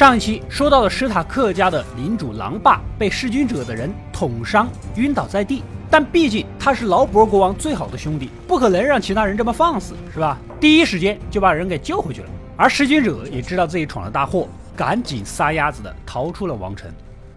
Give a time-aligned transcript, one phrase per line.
[0.00, 4.66] 上一期说到了史塔克家的领主狼爸被弑君者的人捅伤，
[4.96, 5.62] 晕倒在地。
[5.90, 10.38] 但毕竟他是劳勃国王最好的兄弟，不可能让其他人这么放肆，是吧？
[10.58, 12.30] 第一时间就把人给救回去了。
[12.56, 16.90] 而弑君者也知道自己闯了大祸，赶紧撒丫子的逃出了王城。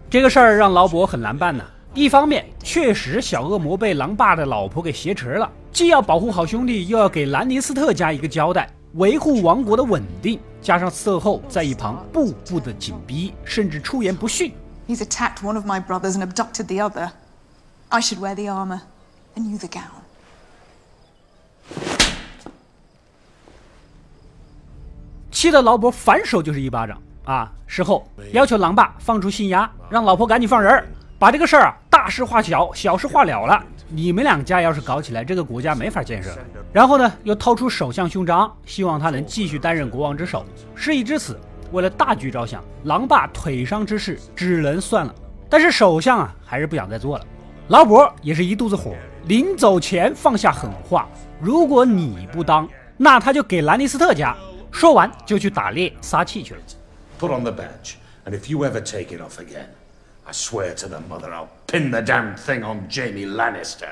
[0.08, 1.62] 这个事儿让劳勃很难办呢。
[1.92, 10.40] 一方面，确实小恶魔被狼爸的老婆给挟持了，既要保护好兄弟，又要给兰尼斯特家一个交代，维护王国的稳定。
[10.60, 14.50] 加上色后在一旁步步的紧逼，甚至出言不逊。
[14.88, 17.10] He's attacked one of my brothers and abducted the other.
[17.90, 18.80] I should wear the armor,
[19.36, 20.02] and you the gown.
[25.30, 27.52] 气得劳勃反手就是一巴掌啊！
[27.66, 30.82] 事后要求狼爸放出信押，让老婆赶紧放人，
[31.18, 33.62] 把这个事儿啊大事化小，小事化了了。
[33.88, 36.30] 你们两家要是搞起来，这个国家没法建设。
[36.72, 40.44] 然后呢，又掏出首相勋章，希望他能继续担任国王之首。
[40.74, 41.38] 事已至此，
[41.70, 45.14] 为了大局着想，狼爸腿伤之事只能算了。
[45.48, 47.26] 但是首相啊，还是不想再做了。
[47.68, 48.94] 劳勃也是一肚子火，
[49.26, 51.08] 临走前放下狠话：
[51.40, 54.36] 如果你不当，那他就给兰尼斯特家。
[54.72, 56.60] 说完就去打猎撒气去了。
[57.20, 59.66] Put on the badge, and if you ever take it off again.
[60.24, 63.88] I swear to the mother, I'll pin the damn thing on Jamie Lannister.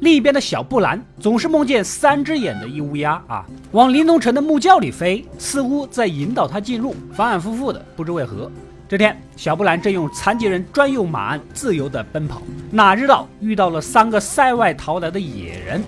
[0.00, 8.50] 另一边的小布兰总是梦见三只眼的一乌鸦啊，往林东城的木窖里飞，似乎在引导他进入，反反复复的，不知为何。
[8.88, 15.84] 这天，小布兰正用残疾人专用马鞍自由的奔跑，哪知道遇到了三个塞外逃来的野人。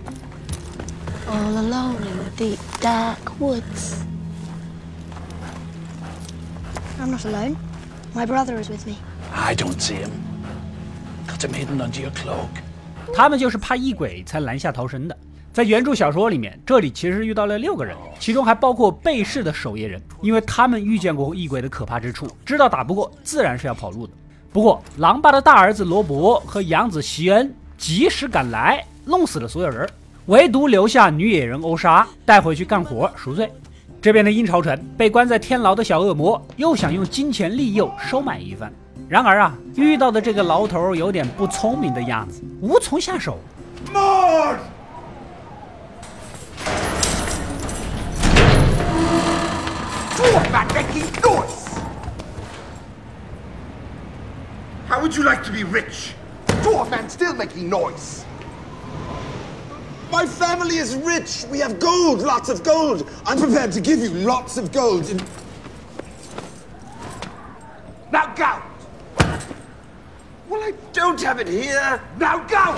[1.28, 3.96] All alone in the deep dark woods.
[7.00, 7.56] I'm not alone.
[8.14, 8.94] My brother is with me.
[9.34, 10.10] I don't see him.
[11.26, 12.48] Got him hidden under your cloak.
[13.14, 15.16] 他们就是怕异鬼才拦下逃生的。
[15.52, 24.12] 在原著小说里面，这里其实遇到了六个人，其中还包括被试的守夜人，因为他们遇见过异鬼的可怕之处，知道打不过，自然是要跑路的。
[24.52, 29.88] 不过，狼爸的大儿子罗伯和养子席恩及时赶来，弄死了所有人，
[30.26, 33.50] 唯独留下女野人欧莎带回去干活赎罪。
[34.02, 38.70] 这边的阴潮城被关在天牢的小恶魔又想用金钱利诱收买一番，
[39.07, 43.39] 然而啊，遇到的这个牢头有点不聪明的样子，无从下手。
[43.91, 44.57] More!
[50.15, 51.67] Dwarf man making noise!
[54.87, 56.13] How would you like to be rich?
[56.63, 58.23] Dwarf man still making noise!
[60.11, 61.45] My family is rich.
[61.49, 63.07] We have gold, lots of gold.
[63.25, 65.09] I'm prepared to give you lots of gold.
[65.09, 65.19] In...
[71.05, 71.99] don't have it here.
[72.17, 72.75] Now go!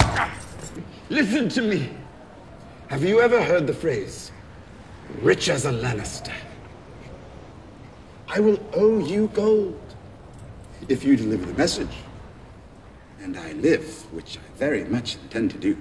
[1.10, 1.90] Listen to me.
[2.90, 4.32] Have you ever heard the phrase,
[5.22, 6.34] rich as a Lannister?
[8.28, 9.80] I will owe you gold
[10.90, 11.96] if you deliver the message.
[13.24, 15.76] And I live, which I very much intend to do.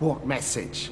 [0.00, 0.90] What message?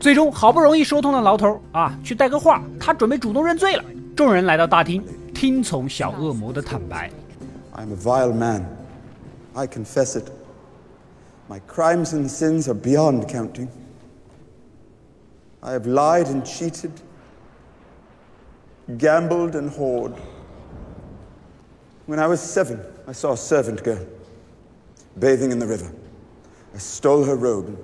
[0.00, 3.84] 最终好不容易说通了牢头啊，去带个话，他准备主动认罪了。
[4.16, 5.02] 众人来到大厅，
[5.34, 7.10] 听从小恶魔的坦白。
[7.75, 8.77] I'm a vile man.
[9.55, 10.29] I confess it.
[11.49, 13.71] My crimes and sins are beyond counting.
[15.61, 16.91] I have lied and cheated,
[18.97, 20.19] gambled and whored.
[22.05, 24.05] When I was seven, I saw a servant girl
[25.19, 25.93] bathing in the river.
[26.73, 27.77] I stole her robe, and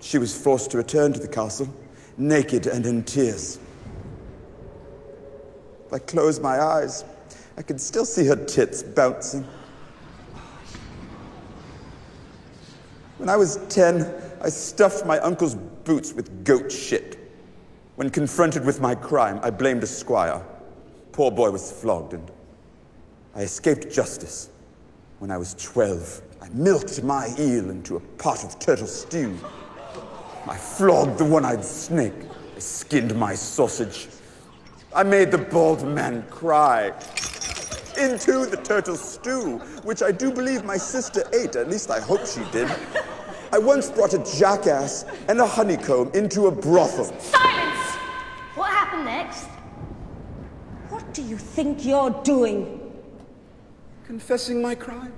[0.00, 1.68] she was forced to return to the castle,
[2.16, 3.58] naked and in tears.
[5.92, 7.04] I closed my eyes,
[7.58, 9.44] I can still see her tits bouncing.
[13.16, 14.06] When I was 10,
[14.40, 17.18] I stuffed my uncle's boots with goat shit.
[17.96, 20.40] When confronted with my crime, I blamed a squire.
[21.10, 22.30] Poor boy was flogged, and
[23.34, 24.50] I escaped justice.
[25.18, 29.36] When I was 12, I milked my eel into a pot of turtle stew.
[30.46, 32.14] I flogged the one eyed snake.
[32.54, 34.06] I skinned my sausage.
[34.94, 36.92] I made the bald man cry.
[37.98, 42.24] Into the turtle stew, which I do believe my sister ate, at least I hope
[42.24, 42.68] she did.
[43.50, 47.06] I once brought a jackass and a honeycomb into a brothel.
[47.18, 47.96] Silence!
[48.54, 49.48] What happened next?
[50.90, 52.66] What do you think you're doing?
[54.06, 55.10] Confessing my crimes.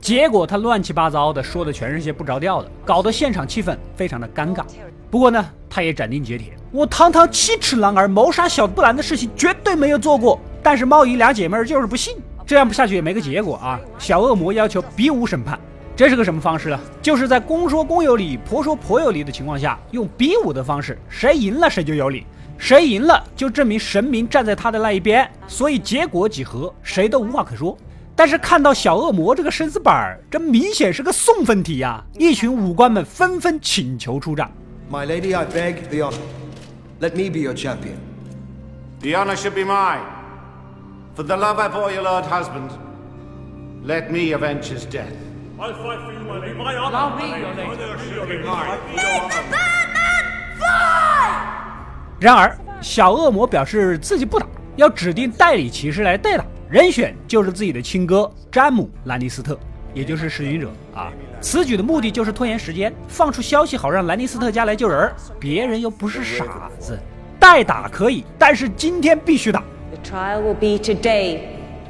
[0.00, 4.64] 结果他乱七八糟的说的全是些不着调的，搞得现场气氛非常的尴尬。
[5.10, 10.40] 不过呢，他也斩钉截铁，我堂堂七尺男儿谋杀小布兰的事情绝对没有做过。
[10.62, 12.16] 但是猫姨俩姐妹儿就是不信，
[12.46, 13.80] 这样不下去也没个结果啊！
[13.98, 15.58] 小恶魔要求比武审判，
[15.96, 16.80] 这是个什么方式呢？
[17.00, 22.26] 就是在公说公有理，婆说婆有理的情况下，用比武的方式，谁赢了谁就有理。
[22.58, 27.78] 谁赢了就证明神明站在他的那一边，所以结果几何谁都无话可说。
[28.16, 32.02] 但是看到小恶魔这个生死板儿，这明显是个送分题呀！
[32.18, 34.50] 一群武官们纷纷请求出战。
[34.90, 36.16] My lady, I beg the honor.
[37.00, 37.98] Let me be your champion.
[39.02, 40.17] The honor should be mine.
[41.18, 42.70] For the love I bore your lord husband,
[43.84, 45.10] let me avenge his death.
[45.58, 46.54] I'll fight for you, my lady.
[46.54, 46.96] My honor.
[46.96, 47.70] Allow me, your lady.
[48.24, 50.22] Make the bad man
[50.56, 51.42] fly!
[52.20, 59.58] 然而，小恶魔表示自己不打，要指定代理骑士来代打，人选就是自己的亲哥詹姆·兰尼斯特，
[59.92, 61.10] 也就是弑君者啊。
[61.40, 65.12] 此举的目的就是拖延时间，放出消息好让兰尼斯特家来救人。
[65.40, 66.96] 别人又不是傻子，
[67.40, 69.64] 代打可以，但是今天必须打。
[69.90, 71.40] The trial will be today.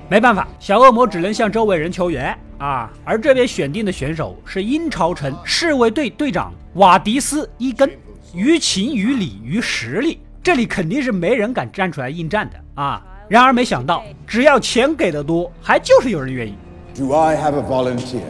[0.08, 2.90] 没办法，小恶魔只能向周围人求援啊。
[3.04, 7.90] 而这边选定的选手是鹰巢城侍卫队队长瓦迪斯·伊根。
[8.34, 13.02] 于情于理于实力，这里肯定是没人敢站出来应战的啊！
[13.26, 16.54] 然而没想到，只要钱给的多，还就是有人愿意。
[16.94, 18.20] Do I have a volunteer?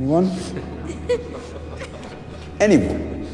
[0.00, 0.30] Anyone?
[2.58, 3.26] Anyone?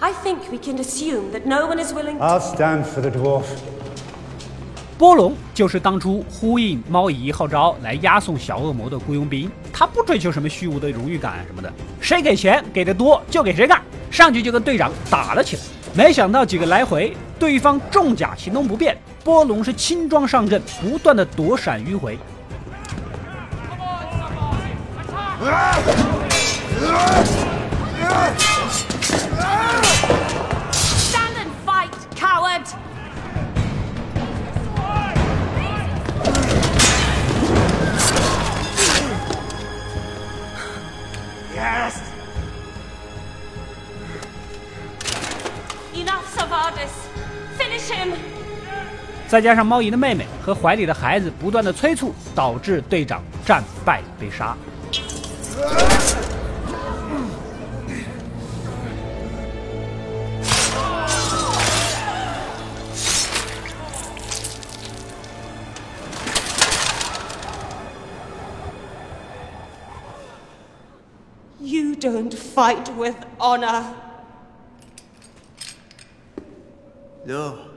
[0.00, 3.46] I think we can assume that no one is willing I'll stand for the dwarf.
[4.96, 15.62] 波隆就是当初呼应猫姨号召来押送小恶魔的雇佣兵，他不追求什么虚无的荣誉感什么的，谁给钱给的多就给谁干，上去就跟队长打了起来。
[15.94, 22.16] 没想到几个来回，对方重甲行动不便，波隆是轻装上阵，不断的躲闪迂回。
[31.10, 32.62] Stand and fight, coward!
[41.52, 41.98] Yes!
[45.92, 46.92] Enough, Savardis!
[47.58, 48.14] Finish him!
[49.26, 54.56] 再加上猫姨的妹妹和怀里的孩子不断的催促，导致队长战败被杀。
[55.52, 55.58] You
[71.96, 73.94] don't fight with honor.
[77.26, 77.68] No.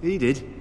[0.00, 0.59] He did.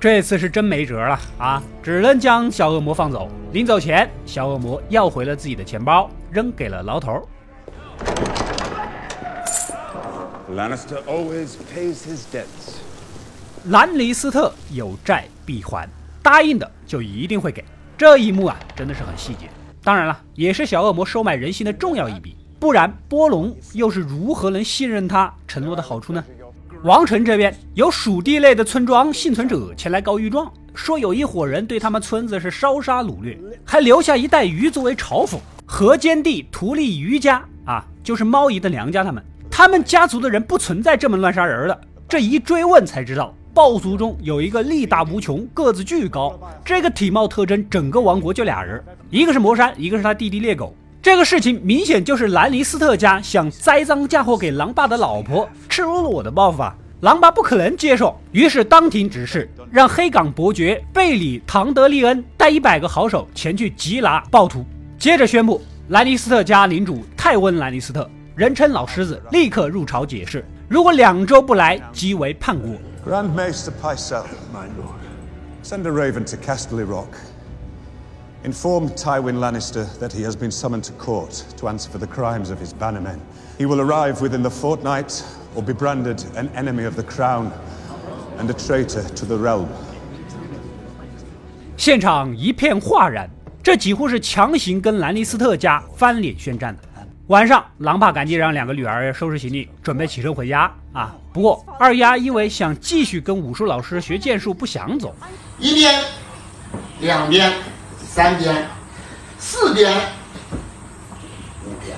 [0.00, 3.28] 这次是真没辙了啊，只能将小恶魔放走。
[3.52, 7.28] 临走前，小恶魔要回了自己的钱包，扔给了牢头。
[10.56, 12.78] Lannister always pays his debts.
[13.66, 15.86] 兰尼斯特有债必还，
[16.22, 17.62] 答应的就一定会给。
[17.98, 19.50] 这一幕啊，真的是很细节。
[19.84, 26.24] 当然了，也是小恶魔收买人心的重要一笔，不然波隆又是如何能信任他承诺的好处呢？
[26.82, 35.36] 王城这边有属地类的村庄幸存者前来告御状，说有一伙人对他们村子是烧杀掳掠，还留下一袋鱼作为嘲讽。
[35.66, 41.80] 河间地图利于家啊，就是猫姨的娘家他们，他们家族的人不存在这么乱杀人的。
[42.08, 50.74] 这一追问才知道，暴族中有一个力大无穷、个子巨高，这个体貌特征，整个王国就俩人，一个是魔山，一个是他弟弟猎狗。
[51.02, 56.76] 这个事情明显就是兰尼斯特家想栽赃嫁祸给狼爸的老婆，赤裸裸的报复啊！
[57.00, 64.62] 狼爸不可能接受，于是当庭指示，让黑港伯爵贝里·唐德利恩带一百个好手前去缉拿暴徒。
[64.98, 72.72] 接着宣布，兰尼斯特家领主泰温·兰尼斯特，人称老狮子，立刻入朝解释，如果两周不来，即为叛国。
[73.06, 75.00] Grand Maester Pycelle, my lord.
[75.64, 77.06] Send a raven to Casterly Rock.
[78.42, 82.50] Inform Tywin Lannister that he has been summoned to court to answer for the crimes
[82.50, 83.18] of his bannermen.
[83.58, 85.22] He will arrive within the fortnight
[85.54, 87.52] or be branded an enemy of the crown
[88.38, 89.66] and a traitor to the realm.
[91.76, 93.28] 现场一片哗然，
[93.62, 96.82] 这几乎是强行跟兰尼斯特家翻脸宣战的。
[97.26, 101.14] 晚上，狼爸赶紧让两个女儿收拾行李，准备启程回家啊。
[101.30, 105.14] 不过二丫因为想继续跟武术老师学剑术，不想走。
[105.58, 106.02] 一边，
[107.00, 107.52] 两边，
[108.12, 108.66] 三边，
[109.38, 109.88] 四边，
[111.64, 111.96] 五边。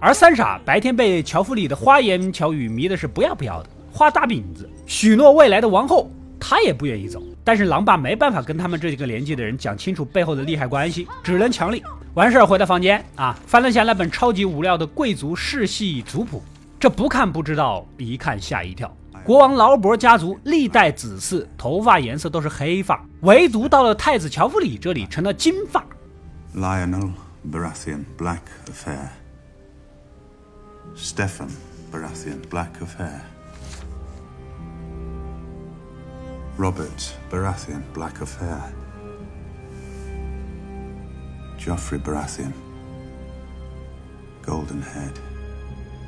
[0.00, 6.10] 而三傻白天被乔弗里的花言巧语迷的是不要不要的，画大饼子，许诺未来的王后，
[6.40, 7.22] 他也不愿意走。
[7.44, 11.82] 但是狼爸没办法跟他们这几个年纪的人讲清楚背后的利害关系，只能强力。
[12.14, 16.42] 完事儿回到房间啊，翻了下那本超级无聊的贵族世系族谱，
[16.80, 18.90] 这不看不知道，一看吓一跳。
[19.26, 25.84] 国王劳勃家族历代子嗣头发颜色都是黑发，唯独到了太子乔弗里这里成了金发。
[26.54, 27.10] Lionel
[27.50, 29.08] Baratheon, black of hair.
[30.94, 31.50] Stefan
[31.92, 33.20] Baratheon, black of hair.
[36.56, 38.62] Robert Baratheon, black of hair.
[41.58, 42.52] Joffrey Baratheon,
[44.46, 45.16] golden head.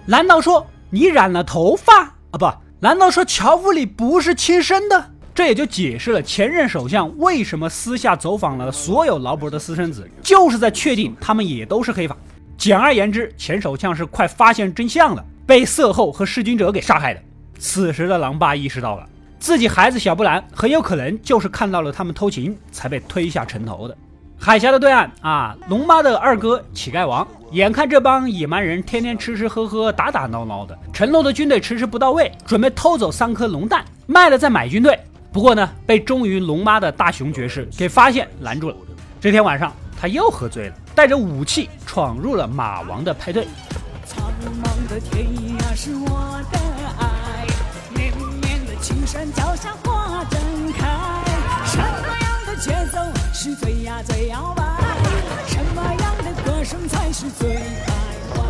[0.07, 2.39] 难道说你染了头发啊？
[2.39, 2.47] 不，
[2.81, 5.11] 难道说乔弗里不是亲生的？
[5.35, 12.17] 这也就解释了前任首相为什么私下走访了所有劳勃的私生子，就是在确定他们也都是黑发。
[12.57, 17.21] 简而言之，前首相是快发现真相了，被色后和弑君者给杀害的。
[17.59, 19.09] 此时的狼爸意识到了，
[19.41, 23.97] 自己孩子小布兰很有可能就是看到了他们偷情，才被推下城头的。
[24.41, 34.99] 海峡的对岸啊，龙妈的二哥乞丐王，眼看这帮野蛮人天天吃吃喝喝、打打闹闹的，承诺的军队迟迟不到位，准备偷走三颗龙蛋，卖了再买军队。
[35.33, 38.77] 不过呢，被忠于龙妈的大雄爵士给发现拦住了。
[39.21, 43.47] 这天晚上，他又喝醉了，带着武器闯入了马王的派对。
[44.07, 46.59] 苍茫的天涯是我的
[46.99, 47.47] 爱，
[47.95, 50.87] 绵绵的青山脚下花正开，
[52.61, 52.99] 节奏？
[53.33, 54.65] 是最呀最摇摆，
[55.47, 57.93] 什么样的歌声才是最开
[58.35, 58.41] 怀？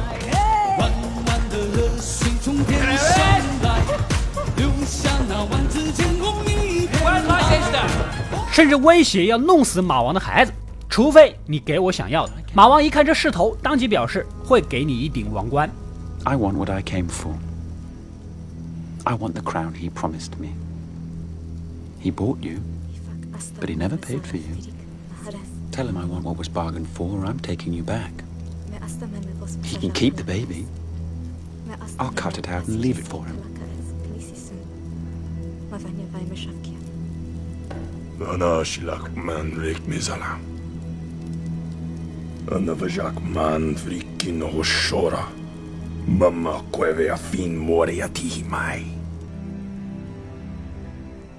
[0.79, 0.91] 弯
[1.27, 3.19] 弯的河水从天上
[3.63, 3.83] 来，
[4.57, 7.69] 留下那万紫千红一片白。
[8.51, 10.53] 甚至威胁要弄死马王的孩子，
[10.89, 12.33] 除非你给我想要的。
[12.55, 15.71] 马王一看这势头，当即表示会给你一顶王冠。
[16.25, 17.35] I want what I came for.
[19.05, 20.49] I want the crown he promised me.
[22.03, 22.61] He bought you,
[23.61, 24.57] But he never paid for you.
[25.71, 28.13] Tell him I want what was bargained for, or I'm taking you back.
[29.65, 30.67] He can keep the baby.
[31.99, 33.37] I'll cut it out and leave it for him.
[38.21, 40.39] Ana silakman legt mizala.
[42.51, 45.29] Ana vajakman vrikin hoshora.
[46.07, 48.85] Mama kweve afin moriatihimai.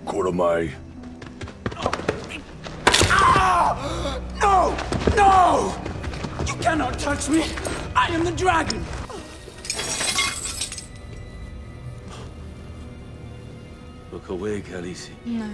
[0.06, 0.72] Koromai.
[4.50, 4.76] No!
[5.16, 5.76] No!
[6.48, 7.44] You cannot touch me!
[7.96, 8.84] I am the dragon!
[14.12, 15.12] Look away, Khaleesi.
[15.24, 15.50] No.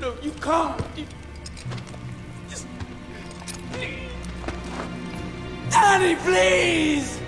[0.00, 0.82] No, you can't!
[0.96, 1.04] You...
[2.48, 2.66] Just...
[5.68, 7.20] Daddy, please!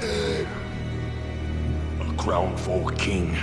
[0.00, 0.46] A
[2.16, 3.36] crown for a king.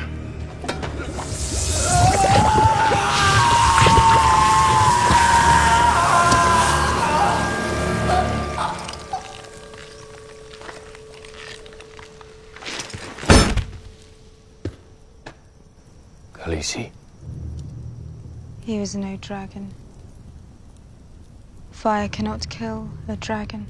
[18.67, 19.69] He was no dragon.
[21.71, 23.61] Fire cannot kill a dragon.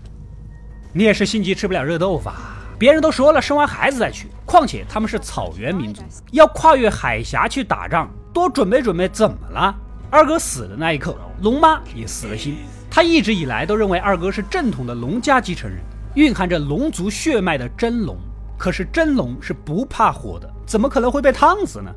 [0.92, 2.58] 你也是心急吃不了热豆腐啊！
[2.80, 4.30] 别人都说了，生完孩子再去。
[4.44, 6.02] 况且他们是草原民族，
[6.32, 9.76] 要跨越海峡去打仗，多准备准备怎么了？
[10.10, 12.58] 二哥死的那一刻，龙妈也死了心。
[12.90, 15.80] 她一直以来都认为二哥是正统的龙家继承人，
[16.16, 18.18] 蕴含着龙族血脉的真龙。
[18.58, 21.94] 可是真龙是不怕火的，怎么可能会被烫死呢？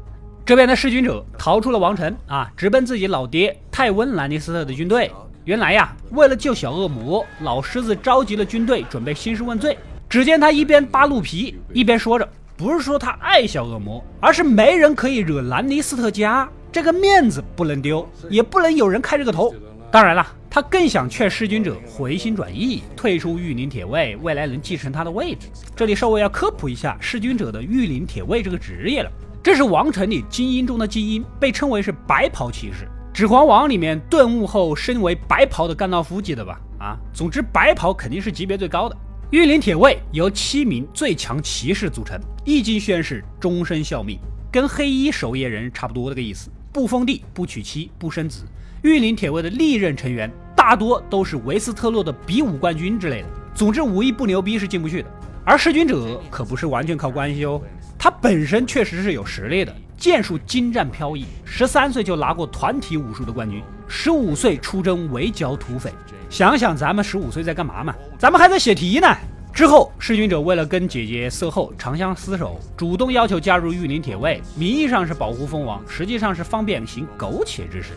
[0.51, 5.09] 这边的弑君者逃出了王城啊，直奔自己老爹泰温·兰尼斯特的军队。
[5.45, 9.79] 原来呀，为了救小恶魔，老狮子召集了军队，准备兴师问罪。
[10.09, 12.29] 只见他一边扒鹿皮，一边说着
[12.59, 19.55] ：“不是说他爱小恶魔，而是没人可以惹兰尼斯特家，这个面子不能丢，也不能有人开这个头。”
[19.93, 25.47] 当然了，他更想劝弑君者回心转意，退出御林铁卫，未来能继承他的位置。
[25.77, 29.13] 这里稍微要科普一下弑君者的御林铁卫这个职业了。
[29.43, 32.87] 这是王城里精英中的精英，被称为是白袍骑士。
[33.11, 36.61] 指环王里面顿悟后身为白袍的甘道夫记得吧？
[36.79, 38.97] 啊，总之白袍肯定是级别最高的。
[39.31, 44.19] 御林铁卫由七名最强骑士组成，一经宣誓终身效命，
[44.53, 46.51] 跟黑衣守夜人差不多这个意思。
[46.71, 48.45] 不封地，不娶妻，不生子。
[48.83, 53.29] 御林铁卫的历任成员大多都是维斯特洛的比武冠军之类的。
[53.55, 55.09] 总之武艺不牛逼是进不去的。
[55.45, 57.61] 而弑君者可不是完全靠关系哦。
[58.03, 65.93] 他本身确实是有实力的，剑术精湛飘逸，十三岁就拿过团体武术的冠军，十五岁出征围剿土匪。
[66.31, 67.95] 想想咱们十五岁在干嘛嘛？
[68.19, 69.07] 咱们还在写题呢。
[69.53, 77.91] 之后，弑君者为了跟姐姐色后长相厮守，主动要求加入御林铁卫，名义上是保护蜂王，实际上是方便行苟且之事。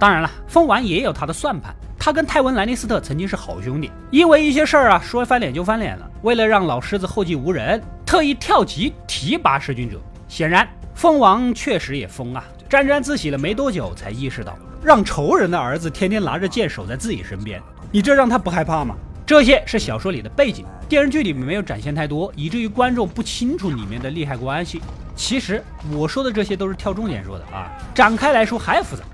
[0.00, 1.72] 当然了，蜂王也有他的算盘。
[1.98, 6.10] 他跟泰文·兰尼斯特曾经是好兄弟，因为一些事儿啊，说翻脸就翻脸了。
[6.22, 7.80] 为了让老狮子后继无人。
[8.06, 10.00] 特意跳级提拔弑君者。
[10.26, 12.42] 显然，蜂王确实也疯啊！
[12.68, 18.96] 沾沾自喜了没多久，才意识到让仇人的儿子天天拿着剑守在自己身边，你这让他不害怕吗？
[19.24, 24.80] 这些是小说里的背景，电视剧里面没有展现太多，以至于观众不清楚里面的利害关系。
[25.14, 29.04] 其实我说的这些都是挑重点说的啊，展开来说还复杂。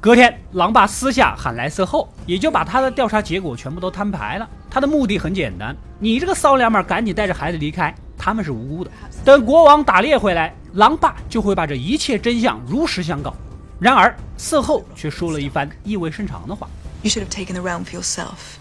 [0.00, 4.48] 隔天，狼爸私下喊来色后，也就把他的调查结果全部都摊牌了。
[4.70, 8.90] 他的目的很简单，你这个骚娘们赶紧带着孩子离开，他们是无辜的。
[9.24, 13.34] 等国王打猎回来，狼爸就会把这一切真相如实相告。
[13.80, 16.68] 然而色后却说了一番意味深长的话
[17.02, 18.58] ：“You should have taken the realm for yourself.”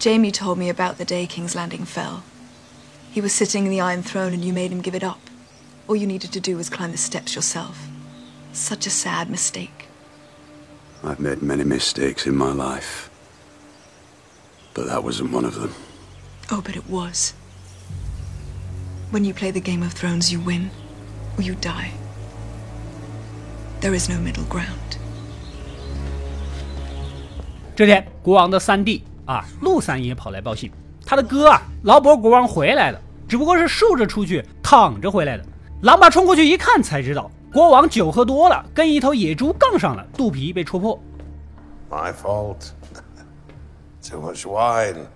[0.00, 2.22] Jamie told me about the day King's Landing fell.
[3.14, 5.18] He was sitting in the Iron Throne and you made him give it up.
[5.86, 7.76] All you needed to do was climb the steps yourself.
[8.52, 9.83] Such a sad mistake.
[11.04, 13.10] I've made many mistakes in my life.
[14.74, 15.70] But that wasn't one of them.
[16.50, 17.34] Oh, but it was.
[19.10, 20.70] When you play the Game of Thrones, you win
[21.36, 21.92] or you die.
[23.80, 24.98] There is no middle ground.
[27.76, 30.72] 这天，国王的三弟啊，陆三爷跑来报信，
[31.04, 35.44] 他的哥啊，劳勃国王回来了，只不过是竖着出去，躺着回来的。
[35.82, 41.00] 狼爸冲过去一看，才知道国王酒喝多了，跟一头野猪杠上了，肚皮被戳破。
[41.88, 42.70] My fault.
[44.02, 45.06] Too much wine.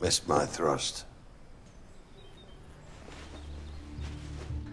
[0.00, 1.02] Missed my thrust.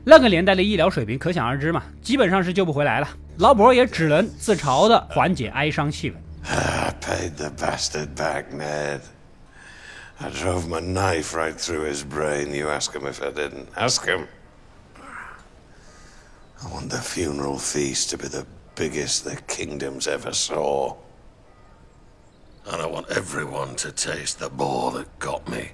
[0.05, 3.09] 那个年代的医疗水平可想而知嘛，基本上是救不回来了。
[3.39, 6.15] 劳勃也只能自嘲的缓解哀伤气氛。
[6.47, 9.01] I paid the bastard back, Ned.
[10.19, 12.55] I drove my knife right through his brain.
[12.55, 13.65] You ask him if I didn't.
[13.75, 14.27] Ask him.
[16.63, 20.95] I want the funeral feast to be the biggest the kingdoms ever saw.
[22.65, 25.69] And I want everyone to taste the boar that got me.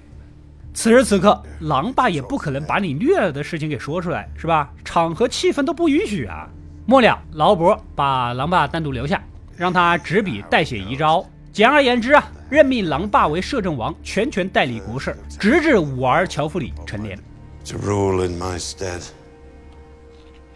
[0.72, 4.72] 此时此刻，狼爸也不可能把你虐了的事情给说出来，是吧？
[4.82, 6.48] 场合气氛都不允许啊。
[6.86, 9.22] 末了，劳勃把狼爸单独留下。
[9.56, 11.28] 让他执笔代写遗诏。
[11.52, 17.18] 简而言之啊，任命狼爸为摄政王，全权代理国事，直至五儿乔弗里成年。
[17.66, 19.02] To rule in my stead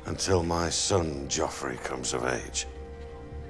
[0.06, 2.64] until my son Joffrey comes of age。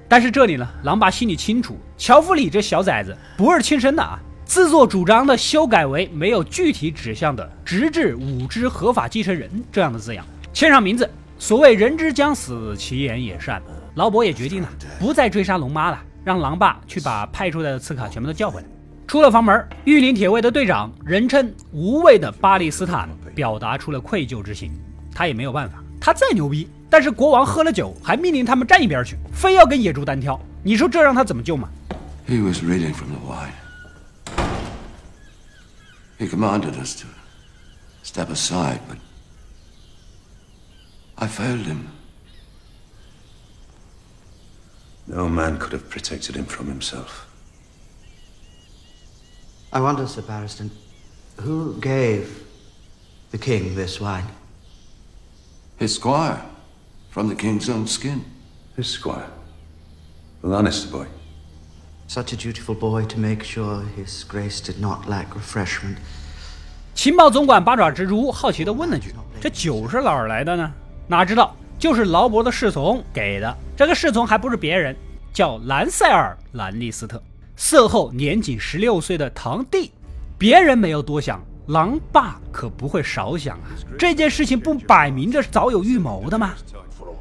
[0.08, 11.08] 但是这里呢，狼爸心里清楚，乔弗里这小崽子不是亲生的啊，自作主张的修改为没有具体指向的“直至五只合法继承人”这样的字样，签上名字。
[11.38, 13.60] 所谓人之将死，其言也善。
[13.94, 14.68] 劳勃也决定了，
[15.00, 18.66] 不再追杀龙妈了，让狼爸去把派出来的刺客全部都叫回来。
[19.06, 24.72] 出了房门，御林铁卫的队长，人称无畏的巴利斯坦，表达出了愧疚之情。
[25.14, 30.39] 他也没有办法，他再牛逼，但是国王喝了酒，还命令他们站一边去，非要跟野猪单挑。
[30.63, 31.69] 你说这让他怎么救嘛？
[32.27, 33.53] He was reading from the wine.
[36.19, 37.07] He commanded us to
[38.03, 38.97] step aside, but
[41.15, 41.87] I failed him.
[45.05, 47.25] No man could have protected him from himself.
[49.71, 50.69] I wonder, Sir Barristan,
[51.37, 52.43] who gave
[53.31, 54.25] the king this wine?
[55.78, 56.42] His squire,
[57.10, 58.20] from the king's own skin.
[58.76, 59.28] His squire?
[60.40, 61.06] The Lannister boy?
[62.06, 65.96] Such a dutiful boy to make sure his grace did not lack refreshment.
[66.94, 70.70] 情报总管八爪蜘蛛好奇地问了句：“这酒是哪儿来的呢？”
[71.08, 73.56] 哪知道就是劳勃的侍从给的。
[73.76, 74.94] 这个侍从还不是别人，
[75.32, 77.22] 叫兰塞尔·兰利斯特，
[77.56, 79.90] 色后年仅十六岁的堂弟。
[80.38, 83.70] 别人没有多想，狼爸可不会少想啊！
[83.96, 86.54] 这件事情不摆明着早有预谋的吗？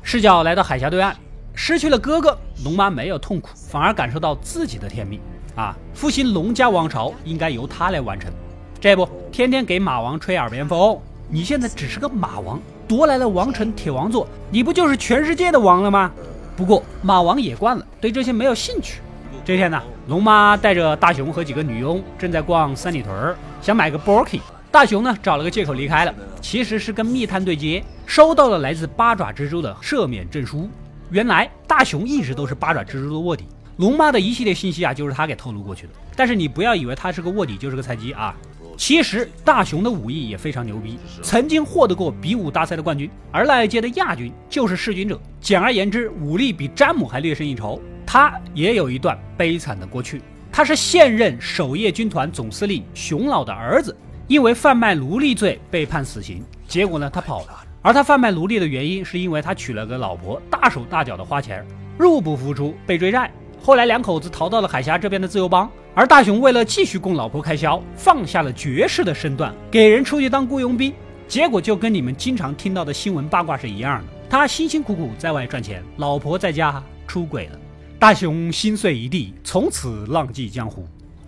[0.02, 1.14] 视角来到海峡对岸，
[1.54, 5.20] 失去了哥哥，龙妈没有痛苦，反而感受到自己的天命
[5.56, 5.78] 啊！
[5.94, 8.32] 复兴龙家王朝应该由他来完成。
[8.80, 11.00] 这不，天天给马王吹耳边风，
[11.30, 12.60] 你现在只是个马王。
[12.88, 16.12] 夺来了王城铁王座，你不就是全世界的王了吗？
[16.58, 19.02] 不过马王也惯了，对这些没有兴趣。
[19.46, 30.70] 这天呢，龙妈带着大雄和几个女佣正在逛三里屯儿，想买个 b o r k i 大雄呢找了个借口离开了，其实是跟密探对接，收到了来自八爪蜘蛛的赦免证书。
[31.10, 33.46] 原来大雄一直都是八爪蜘蛛的卧底，
[33.78, 35.94] 龙妈的一系列信息啊，就是他给透露过去的。
[36.16, 38.36] 但是你不要以为他是个卧底就是个菜鸡啊。
[38.78, 45.20] 其实大雄的武艺也非常牛逼，曾经获得过比武大赛的冠军，而那一届的亚军就是弑君者。
[45.40, 47.80] 简而言之，武力比詹姆还略胜一筹。
[48.06, 53.96] 他也有一段悲惨的过去，他是现任守夜军团总司令熊老的儿子，
[54.28, 56.44] 因为贩卖奴隶罪被判死刑。
[56.68, 57.64] 结果呢，他跑了。
[57.82, 61.66] 而他贩卖奴隶的原因，是因为他娶了个老婆，大手大脚的花钱，
[61.98, 63.32] 入不敷出，被追债。
[63.62, 65.70] 后来两口子逃到了海峡这边的自由邦。
[65.94, 70.94] 而大雄为了继续供老婆开销，放下了绝世的身段，给人出去当雇佣兵。
[71.28, 74.06] 结果就跟你们经常听到的新闻八卦是一样的。
[74.30, 77.60] 他辛辛苦苦在外赚钱，老婆在家出轨了，
[78.02, 80.88] 大雄心碎一地，从此浪迹江湖。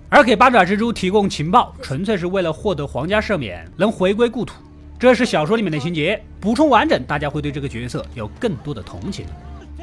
[0.09, 4.55] 而给八爪蜘蛛提供情报，纯粹是为了获得皇家赦免，能回归故土。
[4.97, 9.23] 这是小说里面的情节，补充完整，大家会对这个角色有更多的同情。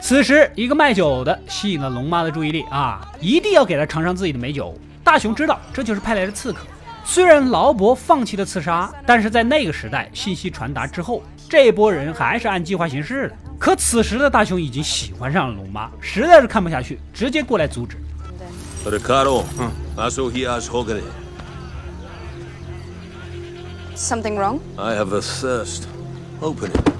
[0.00, 4.76] 此时，一个卖酒的吸引了龙妈的注意力啊，一定要给他尝尝自己的美酒。
[5.05, 6.66] 大雄知道这就是派来的刺客。
[7.05, 13.35] 虽然劳勃放弃了刺杀，但是在那个时代，信息传达之后，这波人还是按计划行事的。
[13.59, 17.97] 可此时的大雄已经喜欢上了龙妈，实在是看不下去，直接过来阻止。
[23.97, 24.61] Something wrong?
[24.77, 25.83] I have a thirst.
[26.41, 26.91] Open it.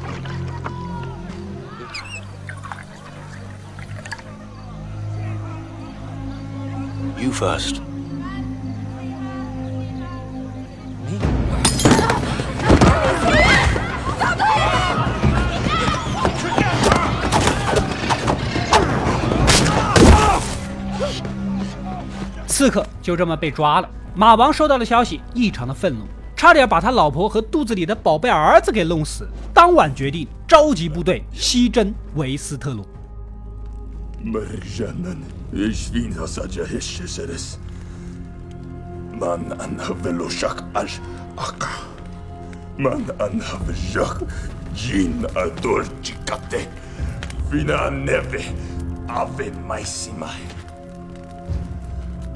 [22.61, 23.89] 刺客就这么被抓了。
[24.15, 26.05] 马王收到了消息，异常的愤怒，
[26.37, 29.27] 差点把他老婆和肚子里的宝贝儿子给弄死。
[29.55, 32.87] 当晚决定召集部队西征维斯特洛。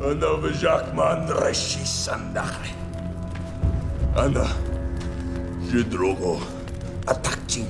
[0.01, 2.73] Она в Жакман Рашисандахре.
[4.17, 4.49] Она
[5.73, 6.41] и другу
[7.07, 7.67] Атактин.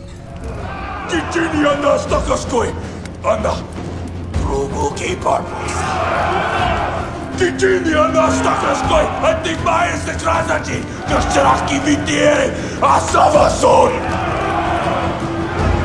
[1.10, 2.70] Титин я нас такашкой.
[3.22, 3.54] Она
[4.40, 5.72] другу Кейпарпус.
[7.38, 9.06] Титин я нас такашкой.
[9.22, 10.82] От них маесты красоти.
[11.06, 12.54] Кашчарахки витери.
[12.80, 13.92] А сама соль.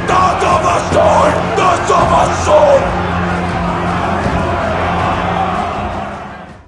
[0.07, 1.33] Да, сама соль.
[1.57, 3.08] Да, сама соль.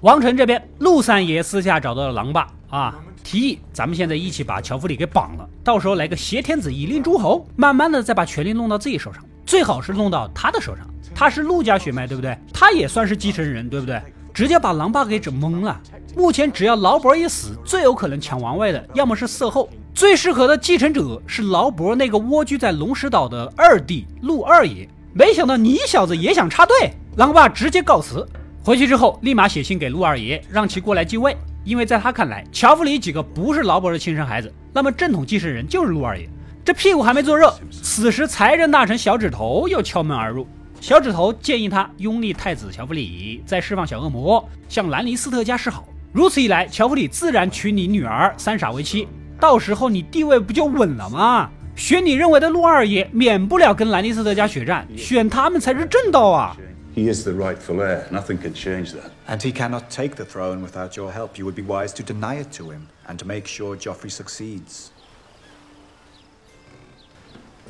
[0.01, 10.87] 王城这边，陆三爷私下找到了狼爸啊，提议咱们现在一起把乔弗里给绑了，到时候来个挟天子以令诸侯，慢慢的再把权力弄到自己手上，最好是弄到他的手上。
[11.13, 12.35] 他是陆家血脉，对不对？
[12.51, 14.01] 他也算是继承人，对不对？
[14.33, 15.79] 直接把狼爸给整懵了。
[16.15, 24.89] 目前只要劳勃一死，最有可能抢王位的，要么是色后，最适合的继承者是劳勃那个蜗居在龙石岛的二弟陆二爷。
[25.13, 28.27] 没想到你小子也想插队，狼爸直接告辞。
[28.63, 31.35] 回去之后，立马写信给陆二爷，让其过来继位。
[31.63, 36.29] 因为在他看来，乔弗里几个不是劳勃的亲生孩子，那么正统继承人就是陆二爷。
[36.63, 40.47] 这屁股还没坐热，此时财政大臣小指头又敲门而入。
[40.79, 45.87] 小指头建议他拥立太子乔弗里，再释放小恶魔，向兰尼斯特家示好。
[46.11, 49.07] 如此一来，乔弗里自然娶你女儿三傻为妻，
[49.39, 51.49] 到时候你地位不就稳了吗？
[51.75, 56.55] 选你认为的陆二爷，免不了跟兰尼斯特家血战，选他们才是正道啊
[56.94, 58.06] ！He is the rightful heir.
[58.10, 59.10] Nothing can change that.
[59.26, 61.38] And he cannot take the throne without your help.
[61.38, 64.90] You would be wise to deny it to him and to make sure Joffrey succeeds.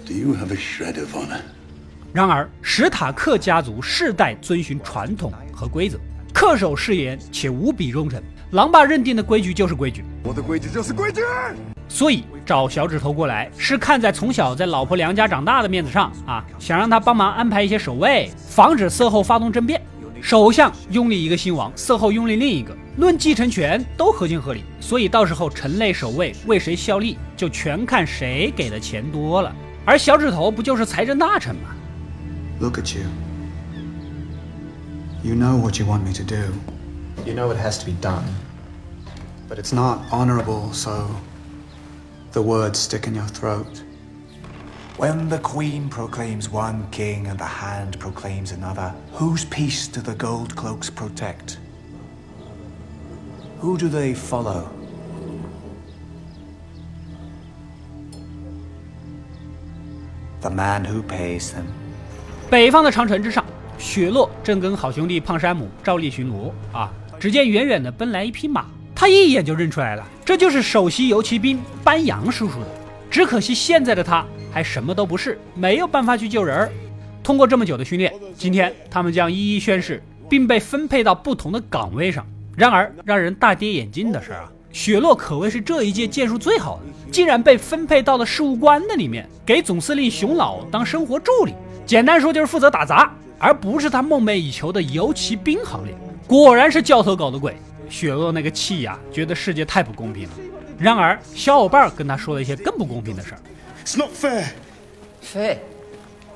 [0.05, 1.43] Do you have a shred of honor?
[2.13, 5.99] 然而，史塔克家族世代遵循传统和规则，
[6.33, 8.23] 恪守誓言且无比忠诚。
[8.52, 11.22] 狼爸认定的规矩就是规矩，我的规矩就是规矩。
[11.88, 19.82] 所以找小指头过来，是看在从小在老婆娘家长大的面子上啊，想让他帮忙安排一些守卫，防止色后发动政变。
[20.22, 24.64] 首相拥立一个新王，色后拥立另一个，论继承权都合情合理。
[24.82, 29.56] 所以到时候城内守卫为谁效力，就全看谁给的钱多了。
[29.86, 31.70] 而小指头不就是财政大臣吗
[32.60, 33.06] ？Look at you.
[35.24, 36.36] You know what you want me to do.
[37.25, 38.25] You know it has to be done.
[39.49, 41.09] But it's not honorable, so
[42.33, 43.83] the words stick in your throat.
[44.97, 50.15] When the queen proclaims one king and the hand proclaims another, whose peace do the
[50.15, 51.59] gold cloaks protect?
[53.61, 54.71] Who do they follow?
[60.41, 61.67] The man who pays them.
[62.51, 63.45] 北方的长城之上，
[63.79, 66.93] 雪落正跟好兄弟胖山姆照例巡逻啊。
[67.22, 72.68] 只见远远的奔来一匹马，他一眼就认出来了，这就是首席游骑兵班扬叔叔的。
[73.12, 76.72] 只可惜现在的他还什么都不是，没有办法去救人儿。
[77.22, 82.26] 通过这么久的训练，今天他们将一一宣誓，并被分配到不同的岗位上。
[82.58, 91.54] 然而让人大跌眼镜的是啊，雪落可谓是这一届剑术最好的，竟然被分配到了事务官的里面，给总司令熊老当生活助理。
[91.86, 95.96] 简单说就是负责打杂，而不是他梦寐以求的游骑兵行列。
[96.31, 97.57] 果然是教头搞的鬼，
[97.89, 100.35] 雪落那个气呀，觉得世界太不公平了。
[100.79, 103.41] 然而，小伙伴跟他说了一些更不公平的事儿。
[103.85, 104.47] It's not fair.
[105.23, 105.59] Fair?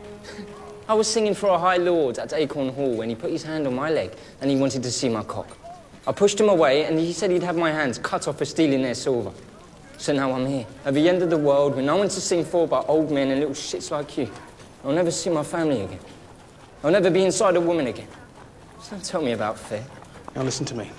[0.86, 3.66] I was singing for a High Lord at Acorn Hall when he put his hand
[3.66, 5.46] on my leg and he wanted to see my cock.
[6.06, 8.82] I pushed him away and he said he'd have my hands cut off for stealing
[8.82, 9.30] their silver.
[9.98, 12.44] So now I'm here, at the end of the world, with no one to sing
[12.44, 14.28] for but old men and little shits like you.
[14.82, 16.00] I'll never see my family again.
[16.82, 18.08] I'll never be inside a woman again.
[18.85, 19.83] So don't tell me about fair.
[20.35, 20.91] Now listen to me.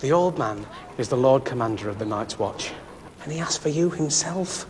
[0.00, 0.58] The old man
[0.98, 2.72] is the Lord Commander of the Night's Watch,
[3.24, 4.66] and he asked for you himself.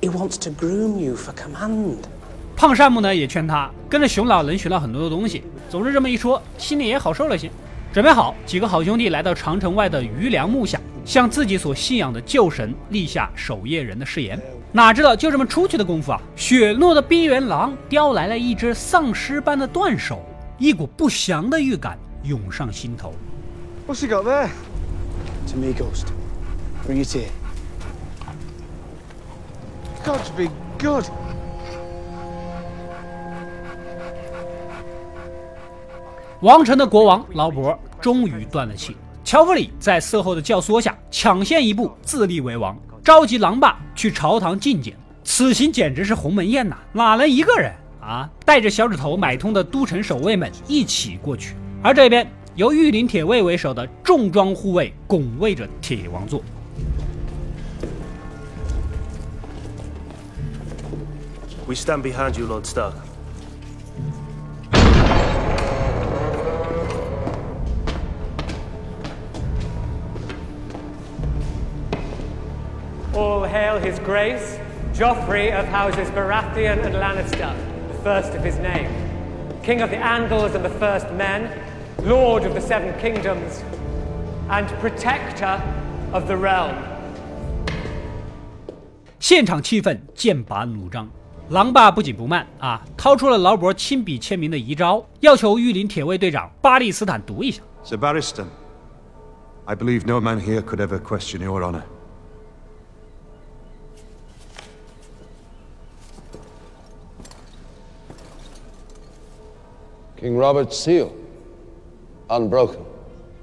[0.00, 2.08] He wants to groom you for command.
[2.56, 5.44] 胖山姆呢也劝他跟着熊老能学到很多的东西。
[5.70, 7.48] 总之这么一说，心里也好受了些。
[7.92, 14.36] 准备好，几个好兄弟来到长城外的余梁木下，向自己所信仰的旧神立下守夜人的誓言。
[14.72, 20.20] 哪知道就这么出去的功夫啊，雪诺的边缘狼叼来了一只丧尸般的断手，
[20.58, 23.14] 一股不祥的预感涌上心头。
[23.86, 24.48] What's he got there?
[25.52, 26.08] To me, Ghost.
[26.86, 27.28] Bring it here.
[30.04, 31.04] Got to be good.
[36.40, 44.96] 王城的国王劳勃终于断了气，乔弗里在色后的教唆下抢先一步自立为王，召集狼爸去朝堂觐见。
[45.24, 47.72] 此行简直是鸿门宴呐，哪能一个人
[48.08, 48.28] 啊？
[48.44, 56.42] 带着小指头买通的都城守卫们一起过去，而这边由御林铁卫为首的重装护卫拱卫着铁王座。
[61.66, 62.94] We stand behind you, Lord Stark.
[73.12, 74.58] All hail his grace,
[74.94, 77.52] Joffrey of houses Baratheon and Lannister,
[78.07, 78.89] first of his name.
[79.63, 81.49] King of the Andals and the First Men,
[82.03, 83.63] Lord of the Seven Kingdoms,
[84.49, 85.61] and Protector
[86.11, 86.75] of the Realm.
[89.19, 91.09] 现场气氛剑拔弩张，
[91.49, 97.61] 狼爸不紧不慢啊，掏出了劳勃亲笔签名的遗诏，要求御林铁卫队长巴利斯坦读一下。
[97.85, 98.47] Sir Barristan,
[99.63, 101.83] I believe no man here could ever question your honor.
[110.20, 111.08] King Robert's seal.
[112.28, 112.78] Unbroken.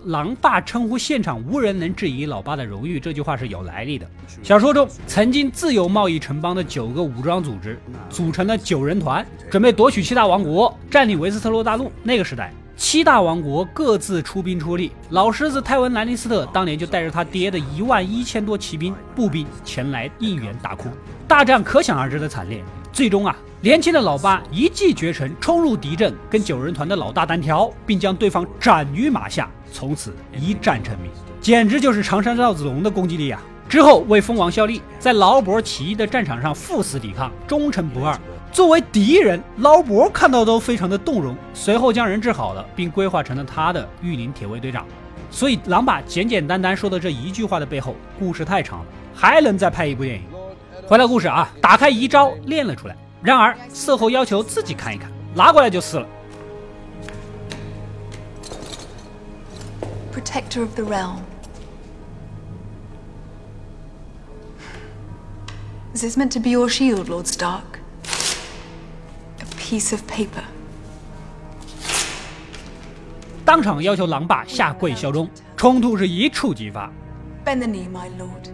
[0.04, 4.06] 狼爸称呼现场无人能质疑老爸的荣誉，这句话是有来历的。
[4.44, 11.92] 小说中曾经自由贸易城邦的九个武装组织组成了九人团，准备夺取七大王国，占领维斯特洛大陆。
[12.04, 20.90] 那个时代，七大王国各自出兵出力，老狮子泰文·兰尼斯特当年就带着他爹的一万一千多骑兵、步兵前来应援大哭，
[21.28, 22.62] 大战可想而知的惨烈。
[22.94, 23.36] 最终啊，
[23.66, 31.10] 年轻的老八一骑绝尘，冲入敌阵，跟九人团的老大单挑，并将对方斩于马下，从此一战成名，
[31.42, 33.42] 简直就是常山赵子龙的攻击力啊！
[33.68, 38.16] 之后为蜂王效力，在劳勃起义的战场上赴死抵抗，忠诚不二。
[38.52, 44.86] 作为敌人，劳勃看到都非常的动容，随后将人治好了，并规划成了他的御林铁卫队长。
[45.32, 50.22] 所以，狼爸简简单单说的这一句话的背后，故事太长了，还能再拍一部电影。
[50.86, 52.96] 回到故事啊，打开遗诏练了出来。
[53.25, 56.07] 然而色后要求自己看一看，拿过来就撕了。
[60.13, 61.21] Protector of the realm.
[65.95, 67.81] Is this meant to be your shield, Lord Stark?
[69.41, 70.45] A piece of paper.
[73.45, 76.91] 当场要求狼爸下跪效忠，冲突是一触即发。
[77.45, 78.51] Bend the knee, my lord.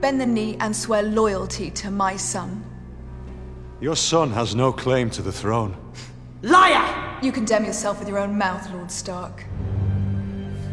[0.00, 2.48] Bend the knee and swear loyalty to my son.
[3.81, 5.71] Your son has no claim to the throne.
[6.41, 6.83] Liar!
[7.21, 9.45] You condemn yourself with your own mouth, Lord Stark.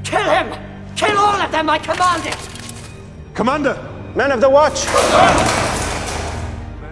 [0.02, 0.48] Kill him!
[0.96, 2.36] Kill all of them, I command it!
[3.32, 3.76] Commander!
[4.16, 4.88] Men of the Watch!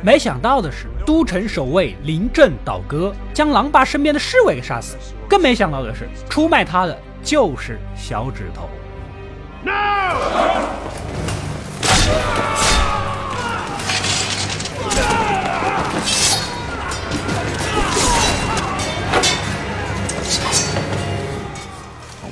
[0.02, 4.96] 没想到的是，都城守卫临阵倒戈，将狼爸身边的侍卫给杀死。
[5.28, 8.68] 更没想到的是，出卖他的就是小指头。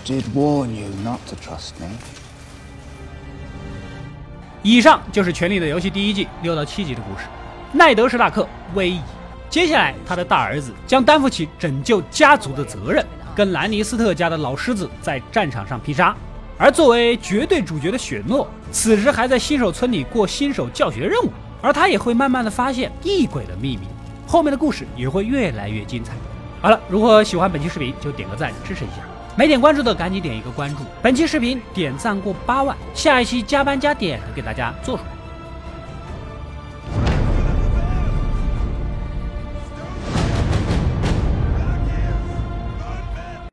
[0.04, 1.88] Did warn you not to trust me.
[4.62, 7.26] 以上就是《权力的游戏》第一季六到七集的故事。
[7.72, 9.00] 奈德·史塔克威仪，
[9.50, 16.14] 接下来他的大儿子将担负起拯救家族的责任，跟兰尼斯特家的老狮子在战场上拼杀。
[16.58, 23.88] 而作为绝对主角的雪诺，此时还在新手村里过新手教学任务，而他也会慢慢的发现异鬼的秘密。
[24.28, 26.12] 后面的故事也会越来越精彩。
[26.60, 29.02] 好了，如果喜欢本期视频，就点个赞支持一下。
[29.36, 30.84] 没点关注的赶紧点一个关注。
[31.00, 35.21] 本期视频点赞过八万，下一期加班加点给大家做出来。